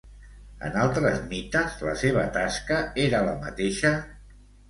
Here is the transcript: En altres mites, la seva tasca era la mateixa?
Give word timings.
En 0.67 0.77
altres 0.83 1.19
mites, 1.33 1.75
la 1.89 1.93
seva 2.03 2.25
tasca 2.39 2.81
era 3.05 3.23
la 3.27 3.37
mateixa? 3.47 3.95